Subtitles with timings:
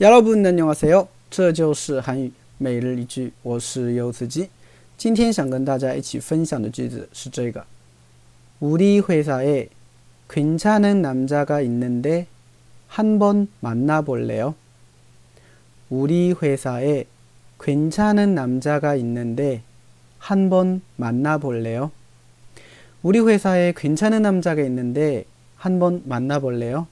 [0.00, 1.08] 여러분 안녕하세요.
[1.30, 4.48] 这就是韩语每日一句我是柚子鸡
[4.96, 7.64] 今天想跟大家一起分享的句子是这个
[8.60, 9.68] 우리 회사에
[10.28, 12.26] 괜찮은 남자가 있는데
[12.88, 14.54] 한번 만나볼래요?
[15.88, 17.04] 우리 회사에
[17.58, 19.62] 괜찮은 남자가 있는데
[20.18, 21.90] 한번 만나볼래요?
[23.02, 25.24] 우리 회사에 괜찮은 남자가 있는데
[25.56, 26.86] 한번 만나볼래요?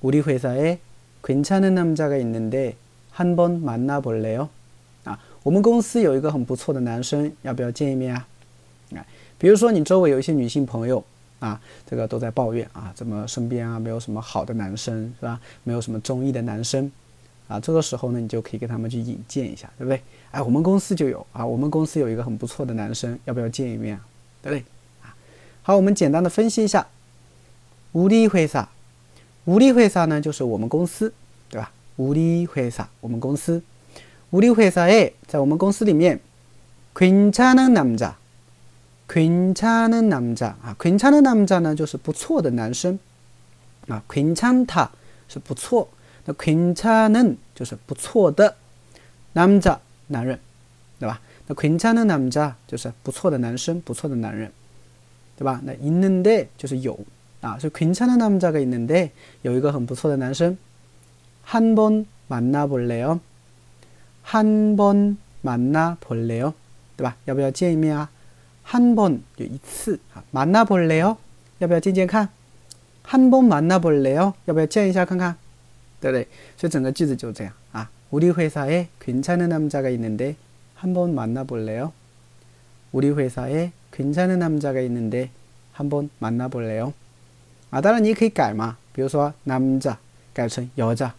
[0.00, 0.78] 우리 회사에
[1.22, 2.76] 괜찮은 남자가 있는데
[3.10, 4.48] 한번 만나볼래요?
[5.04, 6.20] 아, 我们公司有一
[10.22, 11.04] 些女性朋友
[11.40, 15.40] 啊，这个都在抱怨啊，怎么身边啊没有什么好的男生是吧？
[15.64, 16.90] 没有什么中意的男生
[17.46, 20.02] 啊，这个时候呢，你就可以跟他们去引荐一下，对不对？
[20.30, 24.06] 哎，我们公司就有啊，我们公司有一个很不错的男生，要不要见一面啊？
[24.42, 24.64] 对不对？
[27.92, 28.68] 우리회사
[29.46, 30.06] 우리회사，
[33.00, 33.62] 我们公司。
[34.30, 36.20] 우리회사에在我们公司里面，
[36.94, 41.74] 괜찮은 남자，괜찮은 남자，啊，괜찮다
[45.28, 48.54] 是不错的，那괜찮은就是不错的，
[49.32, 50.38] 남자男人，
[51.00, 51.22] 对吧？
[51.46, 54.52] 那괜찮은남자就是不错的男生，不错的男人，
[55.38, 55.62] 对吧？
[55.64, 57.00] 那있는데就是有。
[57.42, 59.12] 아, 저 괜찮은 남자가 있는데
[59.44, 60.56] 여기가 很不错的男生
[61.44, 63.20] 한 번 만나볼래요?
[64.22, 66.52] 한 번 만나볼래요?
[66.96, 67.16] 对吧?
[67.26, 68.10] 要不要见一面啊?
[68.64, 69.98] 한 번, 一次.
[70.30, 71.16] 만나볼래요?
[71.58, 72.28] 要不要见见看?
[73.04, 74.34] 한 번 만나볼래요?
[74.44, 75.36] 要不要见一下看看?
[76.00, 76.26] 对不对?
[76.58, 77.88] 所以整个句子就这样啊.
[78.10, 80.36] 우리 회사에 괜찮은 남자가 있는데
[80.74, 81.92] 한 번 만나볼래요?
[82.92, 85.30] 우리 회사에 괜찮은 남자가 있는데
[85.72, 86.92] 한 번 만나볼래요?
[87.72, 89.94] 啊，当然你也可以改嘛，比如说男子
[90.32, 91.10] 改成여자